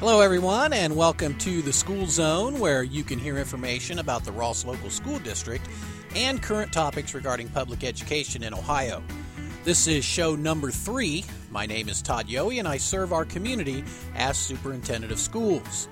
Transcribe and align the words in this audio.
Hello, 0.00 0.20
everyone, 0.20 0.72
and 0.72 0.96
welcome 0.96 1.38
to 1.38 1.62
the 1.62 1.72
School 1.72 2.06
Zone, 2.06 2.58
where 2.58 2.82
you 2.82 3.04
can 3.04 3.16
hear 3.18 3.38
information 3.38 4.00
about 4.00 4.24
the 4.24 4.32
Ross 4.32 4.64
Local 4.64 4.90
School 4.90 5.20
District 5.20 5.64
and 6.16 6.42
current 6.42 6.72
topics 6.72 7.14
regarding 7.14 7.48
public 7.48 7.84
education 7.84 8.42
in 8.42 8.52
Ohio. 8.52 9.04
This 9.62 9.86
is 9.86 10.04
show 10.04 10.34
number 10.34 10.72
three. 10.72 11.24
My 11.48 11.64
name 11.64 11.88
is 11.88 12.02
Todd 12.02 12.26
Yohe, 12.26 12.58
and 12.58 12.66
I 12.66 12.76
serve 12.76 13.12
our 13.12 13.24
community 13.24 13.84
as 14.16 14.36
Superintendent 14.36 15.12
of 15.12 15.18
Schools. 15.20 15.88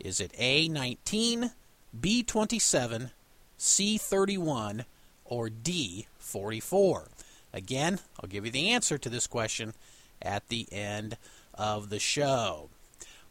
Is 0.00 0.20
it 0.20 0.32
A19, 0.34 1.52
B27, 1.98 3.10
C31, 3.58 4.84
or 5.24 5.48
D44? 5.48 7.08
Again, 7.52 7.98
I'll 8.20 8.28
give 8.28 8.44
you 8.44 8.52
the 8.52 8.70
answer 8.70 8.98
to 8.98 9.08
this 9.08 9.26
question 9.26 9.74
at 10.22 10.48
the 10.48 10.68
end 10.70 11.16
of 11.54 11.90
the 11.90 11.98
show. 11.98 12.68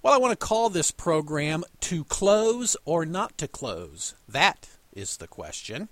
Well, 0.01 0.13
I 0.13 0.17
want 0.17 0.37
to 0.37 0.45
call 0.45 0.69
this 0.69 0.91
program 0.91 1.63
To 1.81 2.03
Close 2.03 2.75
or 2.85 3.05
Not 3.05 3.37
to 3.39 3.47
Close. 3.47 4.15
That 4.27 4.69
is 4.93 5.17
the 5.17 5.27
question. 5.27 5.89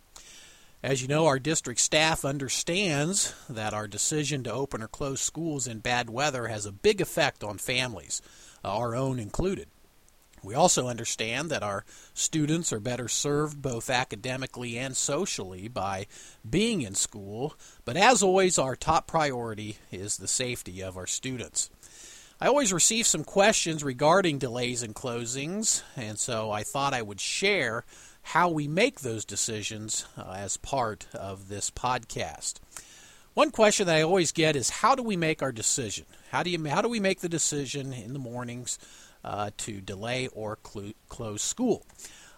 As 0.84 1.02
you 1.02 1.08
know, 1.08 1.26
our 1.26 1.40
district 1.40 1.80
staff 1.80 2.24
understands 2.24 3.34
that 3.50 3.74
our 3.74 3.88
decision 3.88 4.44
to 4.44 4.54
open 4.54 4.84
or 4.84 4.88
close 4.88 5.20
schools 5.20 5.66
in 5.66 5.80
bad 5.80 6.10
weather 6.12 6.48
has 6.48 6.68
a 6.68 6.72
big 6.72 7.02
effect 7.02 7.44
on 7.44 7.58
families, 7.58 8.22
uh, 8.64 8.78
our 8.78 8.96
own 8.96 9.18
included. 9.18 9.68
We 10.46 10.54
also 10.54 10.88
understand 10.88 11.50
that 11.50 11.64
our 11.64 11.84
students 12.14 12.72
are 12.72 12.80
better 12.80 13.08
served 13.08 13.62
both 13.62 13.90
academically 13.90 14.78
and 14.78 14.96
socially 14.96 15.68
by 15.68 16.06
being 16.48 16.84
in 16.84 16.94
school, 16.94 17.56
but 17.84 17.98
as 17.98 18.22
always, 18.22 18.60
our 18.60 18.76
top 18.76 19.08
priority 19.08 19.78
is 19.92 20.18
the 20.18 20.28
safety 20.28 20.82
of 20.82 20.98
our 20.98 21.08
students. 21.08 21.72
I 22.40 22.48
always 22.48 22.72
receive 22.72 23.08
some 23.08 23.24
questions 23.24 23.84
regarding 23.84 24.38
delays 24.38 24.84
and 24.84 24.94
closings, 24.94 25.82
and 25.96 26.20
so 26.20 26.52
I 26.52 26.64
thought 26.64 26.94
I 26.94 27.02
would 27.02 27.20
share 27.20 27.84
how 28.22 28.50
we 28.50 28.68
make 28.68 29.00
those 29.00 29.26
decisions 29.26 30.06
uh, 30.18 30.34
as 30.38 30.58
part 30.58 31.08
of 31.14 31.48
this 31.48 31.72
podcast. 31.72 32.56
One 33.36 33.52
question 33.52 33.88
that 33.88 33.98
I 33.98 34.02
always 34.02 34.32
get 34.32 34.56
is 34.56 34.70
how 34.70 34.96
do 34.96 35.04
we 35.04 35.18
make 35.18 35.44
our 35.44 35.52
decision? 35.52 36.06
How 36.32 36.42
do 36.42 36.50
you 36.50 36.66
how 36.68 36.82
do 36.82 36.88
we 36.88 37.00
make 37.00 37.20
the 37.20 37.30
decision 37.30 37.92
in 37.94 38.14
the 38.14 38.20
mornings 38.20 38.80
uh, 39.26 39.50
to 39.58 39.82
delay 39.82 40.28
or 40.28 40.58
cl- 40.64 40.94
close 41.10 41.44
school? 41.44 41.86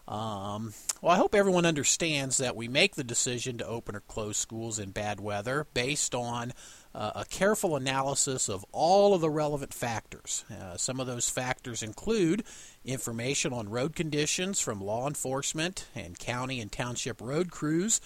Um, 0.08 0.74
well, 1.02 1.14
I 1.14 1.18
hope 1.18 1.36
everyone 1.36 1.66
understands 1.66 2.38
that 2.38 2.56
we 2.56 2.70
make 2.70 2.96
the 2.96 3.04
decision 3.04 3.58
to 3.58 3.68
open 3.68 3.96
or 3.96 4.00
close 4.00 4.38
schools 4.38 4.80
in 4.80 4.92
bad 4.92 5.20
weather 5.20 5.68
based 5.74 6.16
on 6.16 6.54
uh, 6.96 7.12
a 7.16 7.26
careful 7.26 7.76
analysis 7.76 8.48
of 8.48 8.66
all 8.72 9.14
of 9.14 9.20
the 9.20 9.30
relevant 9.30 9.74
factors. 9.74 10.46
Uh, 10.50 10.78
some 10.78 11.02
of 11.02 11.08
those 11.08 11.30
factors 11.30 11.84
include 11.84 12.44
information 12.86 13.52
on 13.52 13.70
road 13.70 13.96
conditions 13.96 14.62
from 14.62 14.80
law 14.80 15.08
enforcement 15.08 15.88
and 15.94 16.18
county 16.18 16.62
and 16.62 16.72
township 16.72 17.20
road 17.20 17.52
crews. 17.52 18.00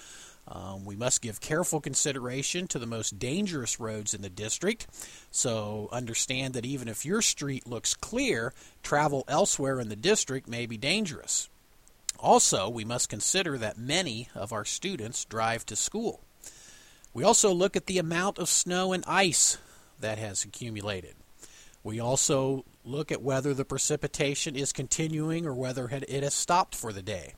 Um, 0.47 0.85
we 0.85 0.95
must 0.95 1.21
give 1.21 1.39
careful 1.39 1.79
consideration 1.79 2.67
to 2.67 2.79
the 2.79 2.87
most 2.87 3.19
dangerous 3.19 3.79
roads 3.79 4.13
in 4.13 4.21
the 4.21 4.29
district. 4.29 4.87
So, 5.29 5.87
understand 5.91 6.55
that 6.55 6.65
even 6.65 6.87
if 6.87 7.05
your 7.05 7.21
street 7.21 7.67
looks 7.67 7.93
clear, 7.93 8.53
travel 8.83 9.23
elsewhere 9.27 9.79
in 9.79 9.89
the 9.89 9.95
district 9.95 10.47
may 10.47 10.65
be 10.65 10.77
dangerous. 10.77 11.47
Also, 12.19 12.69
we 12.69 12.83
must 12.83 13.09
consider 13.09 13.57
that 13.57 13.77
many 13.77 14.29
of 14.35 14.51
our 14.51 14.65
students 14.65 15.25
drive 15.25 15.65
to 15.67 15.75
school. 15.75 16.21
We 17.13 17.23
also 17.23 17.51
look 17.51 17.75
at 17.75 17.87
the 17.87 17.97
amount 17.97 18.37
of 18.37 18.49
snow 18.49 18.93
and 18.93 19.03
ice 19.07 19.57
that 19.99 20.17
has 20.17 20.43
accumulated. 20.43 21.15
We 21.83 21.99
also 21.99 22.65
look 22.83 23.11
at 23.11 23.21
whether 23.21 23.53
the 23.53 23.65
precipitation 23.65 24.55
is 24.55 24.71
continuing 24.71 25.45
or 25.45 25.53
whether 25.53 25.89
it 25.89 26.23
has 26.23 26.33
stopped 26.33 26.75
for 26.75 26.93
the 26.93 27.01
day. 27.01 27.33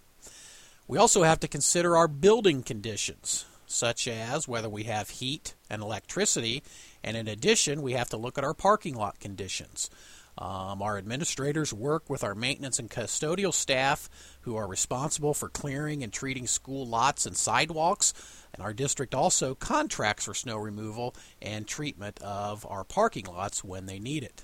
We 0.88 0.98
also 0.98 1.24
have 1.24 1.40
to 1.40 1.48
consider 1.48 1.96
our 1.96 2.08
building 2.08 2.62
conditions, 2.62 3.46
such 3.66 4.08
as 4.08 4.48
whether 4.48 4.70
we 4.70 4.84
have 4.84 5.10
heat 5.10 5.56
and 5.70 5.82
electricity, 5.82 6.62
and 7.04 7.16
in 7.16 7.28
addition, 7.28 7.82
we 7.82 7.94
have 7.94 8.10
to 8.10 8.18
look 8.18 8.38
at 8.38 8.44
our 8.44 8.54
parking 8.54 8.96
lot 8.96 9.20
conditions. 9.20 9.90
Um, 10.38 10.82
our 10.82 10.98
administrators 10.98 11.74
work 11.74 12.10
with 12.10 12.24
our 12.24 12.36
maintenance 12.36 12.80
and 12.80 12.90
custodial 12.90 13.54
staff 13.54 14.10
who 14.42 14.56
are 14.56 14.68
responsible 14.68 15.34
for 15.34 15.48
clearing 15.48 16.04
and 16.04 16.12
treating 16.12 16.48
school 16.48 16.86
lots 16.86 17.26
and 17.26 17.38
sidewalks. 17.38 18.14
And 18.54 18.64
our 18.64 18.74
district 18.74 19.14
also 19.14 19.56
contracts 19.56 20.26
for 20.26 20.34
snow 20.34 20.58
removal 20.58 21.16
and 21.42 21.68
treatment 21.68 22.20
of 22.22 22.66
our 22.66 22.84
parking 22.84 23.26
lots 23.26 23.64
when 23.64 23.86
they 23.86 24.00
need 24.00 24.24
it. 24.24 24.44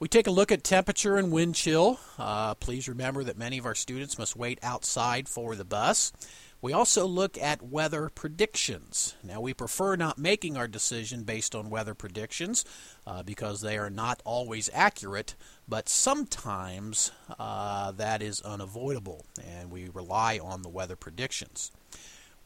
We 0.00 0.06
take 0.06 0.28
a 0.28 0.32
look 0.32 0.52
at 0.52 0.62
temperature 0.62 1.16
and 1.16 1.32
wind 1.32 1.56
chill. 1.56 1.98
Uh, 2.18 2.54
please 2.54 2.88
remember 2.88 3.24
that 3.24 3.36
many 3.36 3.58
of 3.58 3.66
our 3.66 3.74
students 3.74 4.16
must 4.16 4.36
wait 4.36 4.60
outside 4.62 5.28
for 5.28 5.56
the 5.56 5.64
bus. 5.64 6.12
We 6.62 6.72
also 6.72 7.04
look 7.04 7.36
at 7.36 7.62
weather 7.62 8.08
predictions. 8.08 9.16
Now, 9.24 9.40
we 9.40 9.54
prefer 9.54 9.96
not 9.96 10.16
making 10.16 10.56
our 10.56 10.68
decision 10.68 11.24
based 11.24 11.52
on 11.52 11.68
weather 11.68 11.94
predictions 11.94 12.64
uh, 13.08 13.24
because 13.24 13.60
they 13.60 13.76
are 13.76 13.90
not 13.90 14.22
always 14.24 14.70
accurate, 14.72 15.34
but 15.66 15.88
sometimes 15.88 17.10
uh, 17.36 17.90
that 17.92 18.22
is 18.22 18.40
unavoidable, 18.42 19.26
and 19.44 19.68
we 19.68 19.88
rely 19.88 20.38
on 20.38 20.62
the 20.62 20.68
weather 20.68 20.96
predictions. 20.96 21.72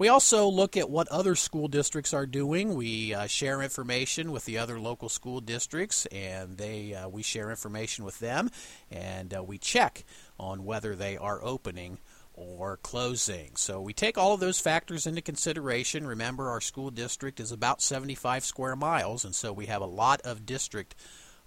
We 0.03 0.09
also 0.09 0.49
look 0.49 0.77
at 0.77 0.91
what 0.91 1.07
other 1.11 1.37
school 1.37 1.69
districts 1.69 2.13
are 2.13 2.27
doing. 2.27 2.75
We 2.75 3.15
uh, 3.15 3.29
share 3.29 3.63
information 3.63 4.33
with 4.33 4.45
the 4.47 4.59
other 4.59 4.81
local 4.81 5.09
school 5.09 5.41
districts, 5.41 6.07
and 6.07 6.59
they 6.59 6.93
uh, 6.93 7.09
we 7.09 7.23
share 7.23 7.51
information 7.51 8.05
with 8.05 8.19
them, 8.19 8.51
and 8.91 9.33
uh, 9.33 9.45
we 9.45 9.59
check 9.59 10.03
on 10.41 10.65
whether 10.65 10.97
they 10.97 11.17
are 11.17 11.41
opening 11.45 11.99
or 12.35 12.79
closing. 12.79 13.55
So 13.55 13.81
we 13.81 13.93
take 13.93 14.19
all 14.19 14.35
of 14.35 14.41
those 14.41 14.59
factors 14.59 15.07
into 15.07 15.23
consideration. 15.23 16.05
Remember, 16.05 16.51
our 16.51 16.61
school 16.61 16.91
district 16.91 17.39
is 17.39 17.53
about 17.53 17.81
75 17.81 18.45
square 18.45 18.75
miles, 18.75 19.25
and 19.25 19.37
so 19.37 19.53
we 19.53 19.67
have 19.67 19.83
a 19.83 19.87
lot 19.87 20.21
of 20.23 20.45
district 20.45 20.97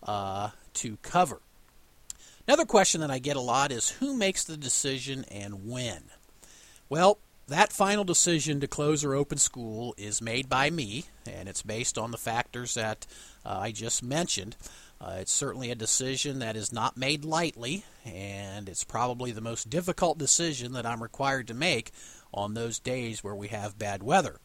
uh, 0.01 0.51
to 0.75 0.95
cover. 1.01 1.41
Another 2.47 2.63
question 2.63 3.01
that 3.01 3.11
I 3.11 3.19
get 3.19 3.35
a 3.35 3.41
lot 3.41 3.73
is 3.73 3.89
who 3.89 4.15
makes 4.15 4.45
the 4.45 4.55
decision 4.55 5.25
and 5.25 5.67
when? 5.67 6.03
Well, 6.87 7.19
That 7.47 7.71
final 7.71 8.03
decision 8.03 8.59
to 8.61 8.67
close 8.67 9.03
or 9.03 9.13
open 9.13 9.37
school 9.37 9.93
is 9.99 10.19
made 10.19 10.49
by 10.49 10.71
me, 10.71 11.05
and 11.31 11.47
it's 11.47 11.61
based 11.61 11.95
on 11.95 12.09
the 12.09 12.17
factors 12.17 12.73
that 12.73 13.05
uh, 13.45 13.59
I 13.59 13.71
just 13.71 14.01
mentioned. 14.01 14.55
Uh, 14.99 15.17
it's 15.19 15.31
certainly 15.31 15.69
a 15.69 15.75
decision 15.75 16.39
that 16.39 16.55
is 16.55 16.73
not 16.73 16.97
made 16.97 17.23
lightly, 17.23 17.83
and 18.03 18.67
it's 18.67 18.83
probably 18.83 19.31
the 19.31 19.41
most 19.41 19.69
difficult 19.69 20.17
decision 20.17 20.73
that 20.73 20.87
I'm 20.87 21.03
required 21.03 21.47
to 21.49 21.53
make 21.53 21.91
on 22.33 22.55
those 22.55 22.79
days 22.79 23.23
where 23.23 23.35
we 23.35 23.49
have 23.49 23.77
bad 23.77 24.01
weather. 24.01 24.39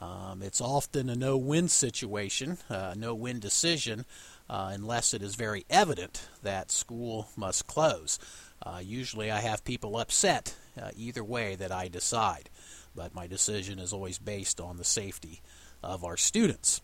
Um, 0.00 0.40
it's 0.42 0.60
often 0.60 1.10
a 1.10 1.16
no 1.16 1.36
win 1.36 1.68
situation, 1.68 2.56
uh, 2.70 2.94
no 2.96 3.14
win 3.14 3.40
decision, 3.40 4.06
uh, 4.48 4.70
unless 4.72 5.12
it 5.12 5.22
is 5.22 5.34
very 5.34 5.66
evident 5.68 6.26
that 6.42 6.70
school 6.70 7.28
must 7.36 7.66
close. 7.66 8.18
Uh, 8.62 8.80
usually 8.82 9.30
I 9.30 9.40
have 9.40 9.64
people 9.64 9.98
upset 9.98 10.56
uh, 10.80 10.90
either 10.96 11.24
way 11.24 11.54
that 11.56 11.72
I 11.72 11.88
decide, 11.88 12.50
but 12.94 13.14
my 13.14 13.26
decision 13.26 13.78
is 13.78 13.92
always 13.92 14.18
based 14.18 14.60
on 14.60 14.76
the 14.76 14.84
safety 14.84 15.40
of 15.82 16.04
our 16.04 16.16
students. 16.16 16.80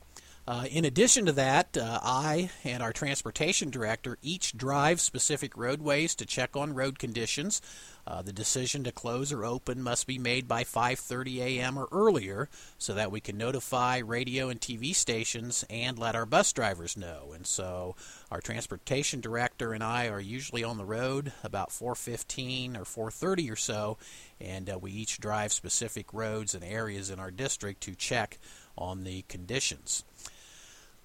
Uh, 0.47 0.67
in 0.71 0.85
addition 0.85 1.25
to 1.25 1.33
that, 1.33 1.77
uh, 1.77 2.01
I 2.03 2.51
and 2.65 2.83
our 2.83 2.93
transportation 2.93 3.71
director 3.71 4.19
each 4.21 4.57
drive 4.57 5.01
specific 5.01 5.57
roadways 5.57 6.15
to 6.17 6.27
check 6.27 6.55
on 6.55 6.75
road 6.75 6.99
conditions. 6.99 7.63
Uh, 8.07 8.23
the 8.23 8.33
decision 8.33 8.85
to 8.85 8.93
close 8.93 9.33
or 9.33 9.45
open 9.45 9.83
must 9.83 10.07
be 10.07 10.19
made 10.19 10.47
by 10.47 10.63
5:30 10.65 11.41
a.m. 11.41 11.79
or 11.79 11.89
earlier, 11.91 12.49
so 12.79 12.95
that 12.95 13.11
we 13.11 13.21
can 13.21 13.39
notify 13.39 13.99
radio 13.99 14.49
and 14.49 14.61
TV 14.61 14.95
stations 14.95 15.65
and 15.71 15.99
let 15.99 16.15
our 16.15 16.27
bus 16.27 16.53
drivers 16.53 16.97
know. 16.97 17.33
And 17.35 17.47
so, 17.47 17.97
our 18.31 18.41
transportation 18.41 19.21
director 19.21 19.73
and 19.73 19.83
I 19.83 20.09
are 20.09 20.21
usually 20.21 20.65
on 20.65 20.77
the 20.77 20.85
road 20.85 21.33
about 21.43 21.71
4:15 21.71 22.77
or 22.77 22.85
4:30 22.85 23.51
or 23.51 23.57
so, 23.57 23.97
and 24.41 24.69
uh, 24.69 24.79
we 24.79 24.93
each 24.93 25.19
drive 25.19 25.53
specific 25.53 26.13
roads 26.13 26.55
and 26.55 26.65
areas 26.65 27.11
in 27.11 27.19
our 27.19 27.31
district 27.31 27.81
to 27.83 27.95
check 27.95 28.39
on 28.77 29.05
the 29.05 29.23
conditions. 29.29 30.05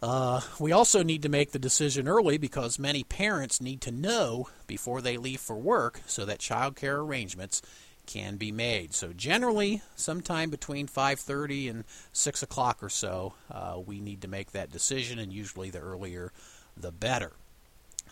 Uh, 0.02 0.40
we 0.60 0.72
also 0.72 1.04
need 1.04 1.22
to 1.24 1.30
make 1.30 1.52
the 1.52 1.60
decision 1.60 2.08
early 2.08 2.38
because 2.38 2.80
many 2.80 3.04
parents 3.04 3.60
need 3.60 3.82
to 3.82 3.92
know 3.92 4.48
before 4.66 5.02
they 5.02 5.18
leave 5.18 5.42
for 5.42 5.58
work 5.58 6.02
so 6.06 6.26
that 6.26 6.40
child 6.40 6.76
care 6.76 7.00
arrangements 7.00 7.62
can 8.06 8.38
be 8.38 8.52
made. 8.52 8.94
So 8.94 9.14
generally, 9.14 9.82
sometime 9.96 10.50
between 10.50 10.88
5:30 10.88 11.70
and 11.70 11.84
6 12.14 12.42
o'clock 12.42 12.82
or 12.82 12.90
so, 12.90 13.36
uh, 13.52 13.80
we 13.86 14.00
need 14.00 14.22
to 14.22 14.28
make 14.28 14.52
that 14.52 14.72
decision, 14.72 15.20
and 15.20 15.32
usually 15.32 15.70
the 15.70 15.80
earlier, 15.80 16.32
the 16.76 16.92
better. 16.92 17.34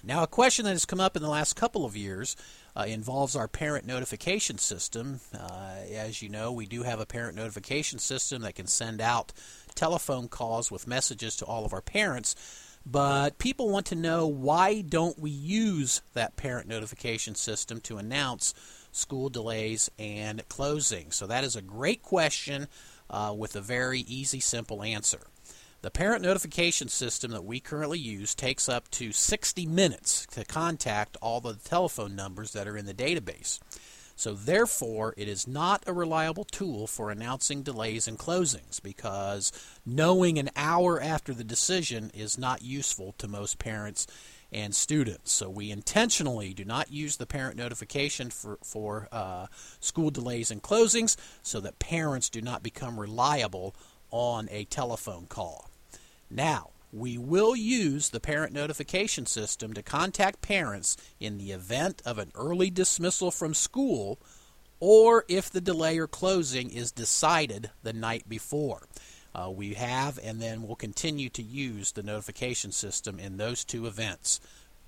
Now, 0.04 0.24
a 0.24 0.28
question 0.28 0.66
that 0.66 0.72
has 0.72 0.86
come 0.86 1.00
up 1.00 1.16
in 1.16 1.24
the 1.24 1.30
last 1.30 1.56
couple 1.56 1.86
of 1.86 1.98
years 1.98 2.36
uh, 2.76 2.86
involves 2.88 3.36
our 3.36 3.48
parent 3.48 3.86
notification 3.86 4.58
system. 4.58 5.20
Uh, 5.34 5.76
as 5.94 6.22
you 6.22 6.30
know, 6.30 6.52
we 6.52 6.66
do 6.66 6.84
have 6.84 7.00
a 7.00 7.06
parent 7.06 7.36
notification 7.36 8.00
system 8.00 8.42
that 8.44 8.56
can 8.56 8.68
send 8.68 9.02
out 9.02 9.34
telephone 9.76 10.28
calls 10.28 10.72
with 10.72 10.88
messages 10.88 11.36
to 11.38 11.46
all 11.46 11.66
of 11.66 11.74
our 11.74 11.82
parents. 11.82 12.36
But 12.86 13.38
people 13.38 13.70
want 13.70 13.88
to 13.88 13.96
know 13.96 14.28
why 14.28 14.82
don't 14.82 15.20
we 15.20 15.30
use 15.30 16.02
that 16.14 16.38
parent 16.38 16.68
notification 16.70 17.36
system 17.36 17.82
to 17.82 17.98
announce 17.98 18.54
school 18.92 19.30
delays 19.30 19.92
and 20.00 20.48
closing? 20.48 21.12
So 21.12 21.28
that 21.28 21.44
is 21.44 21.56
a 21.56 21.62
great 21.62 22.02
question 22.02 22.68
uh, 23.10 23.34
with 23.38 23.56
a 23.56 23.62
very 23.62 24.02
easy, 24.02 24.40
simple 24.40 24.84
answer. 24.84 25.20
The 25.84 25.92
parent 25.92 26.24
notification 26.24 26.88
system 26.88 27.30
that 27.32 27.46
we 27.46 27.60
currently 27.60 28.00
use 28.00 28.34
takes 28.34 28.68
up 28.68 28.90
to 28.92 29.12
60 29.12 29.68
minutes 29.68 30.26
to 30.32 30.44
contact 30.44 31.18
all 31.22 31.40
the 31.40 31.54
telephone 31.54 32.16
numbers 32.16 32.54
that 32.54 32.68
are 32.68 32.76
in 32.76 32.88
the 32.88 32.96
database. 32.96 33.60
So, 34.16 34.34
therefore, 34.34 35.14
it 35.18 35.28
is 35.28 35.48
not 35.48 35.84
a 35.86 35.94
reliable 35.94 36.46
tool 36.46 36.88
for 36.88 37.12
announcing 37.12 37.62
delays 37.62 38.08
and 38.08 38.18
closings 38.18 38.82
because 38.82 39.52
knowing 39.86 40.40
an 40.40 40.50
hour 40.56 41.00
after 41.00 41.32
the 41.32 41.44
decision 41.44 42.10
is 42.16 42.40
not 42.40 42.64
useful 42.64 43.14
to 43.20 43.28
most 43.28 43.60
parents 43.60 44.08
and 44.52 44.74
students. 44.74 45.32
So, 45.32 45.48
we 45.48 45.70
intentionally 45.70 46.56
do 46.56 46.66
not 46.66 46.92
use 46.92 47.18
the 47.18 47.28
parent 47.28 47.56
notification 47.56 48.32
for, 48.32 48.58
for 48.64 49.08
uh, 49.12 49.46
school 49.80 50.10
delays 50.10 50.50
and 50.50 50.64
closings 50.64 51.16
so 51.44 51.60
that 51.60 51.78
parents 51.78 52.32
do 52.32 52.42
not 52.42 52.64
become 52.64 53.00
reliable 53.00 53.76
on 54.10 54.48
a 54.52 54.66
telephone 54.66 55.28
call. 55.28 55.67
Now, 56.30 56.72
we 56.92 57.18
will 57.18 57.56
use 57.56 58.10
the 58.10 58.20
parent 58.20 58.54
notification 58.54 59.26
system 59.26 59.74
to 59.74 59.84
contact 59.84 60.42
parents 60.42 60.98
in 61.20 61.38
the 61.38 61.52
event 61.52 62.02
of 62.06 62.18
an 62.18 62.32
early 62.36 62.70
dismissal 62.70 63.32
from 63.32 63.54
school 63.54 64.20
or 64.80 65.26
if 65.28 65.50
the 65.50 65.62
delay 65.62 65.98
or 65.98 66.08
closing 66.08 66.70
is 66.70 66.92
decided 66.92 67.72
the 67.84 67.94
night 67.94 68.30
before. 68.30 68.88
Uh, 69.36 69.50
we 69.50 69.74
have 69.74 70.18
and 70.24 70.42
then 70.42 70.68
will 70.68 70.76
continue 70.76 71.30
to 71.30 71.44
use 71.44 71.92
the 71.92 72.04
notification 72.04 72.72
system 72.72 73.20
in 73.20 73.38
those 73.38 73.64
two 73.64 73.86
events 73.86 74.40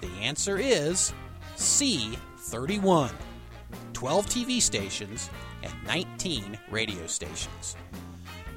The 0.00 0.08
answer 0.22 0.56
is 0.56 1.12
C 1.56 2.16
31, 2.38 3.11
12 3.92 4.26
TV 4.26 4.61
stations, 4.61 5.30
and 5.62 5.73
19 5.87 6.59
radio 6.71 7.06
stations. 7.06 7.76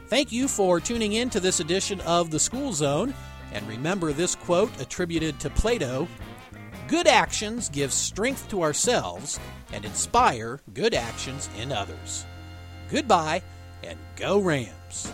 Thank 0.07 0.31
you 0.31 0.47
for 0.47 0.79
tuning 0.79 1.13
in 1.13 1.29
to 1.31 1.39
this 1.39 1.59
edition 1.59 1.99
of 2.01 2.31
The 2.31 2.39
School 2.39 2.73
Zone. 2.73 3.13
And 3.53 3.67
remember 3.67 4.11
this 4.11 4.35
quote 4.35 4.79
attributed 4.81 5.39
to 5.39 5.49
Plato 5.49 6.07
Good 6.87 7.07
actions 7.07 7.69
give 7.69 7.91
strength 7.91 8.47
to 8.49 8.61
ourselves 8.61 9.39
and 9.73 9.83
inspire 9.83 10.59
good 10.73 10.93
actions 10.93 11.49
in 11.59 11.71
others. 11.71 12.25
Goodbye 12.91 13.41
and 13.83 13.97
go 14.15 14.39
Rams. 14.39 15.11